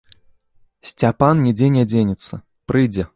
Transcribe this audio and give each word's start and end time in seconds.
Сцяпан 0.91 1.43
нідзе 1.47 1.69
не 1.77 1.83
дзенецца, 1.93 2.43
прыйдзе. 2.73 3.03